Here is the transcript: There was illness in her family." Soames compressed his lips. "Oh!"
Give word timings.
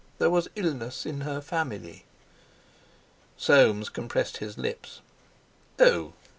There 0.17 0.31
was 0.31 0.49
illness 0.55 1.05
in 1.05 1.21
her 1.21 1.41
family." 1.41 2.05
Soames 3.37 3.87
compressed 3.89 4.37
his 4.37 4.57
lips. 4.57 4.99
"Oh!" 5.77 6.13